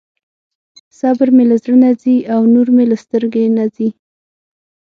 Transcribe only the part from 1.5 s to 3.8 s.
زړه نه ځي او نور مې له سترګې نه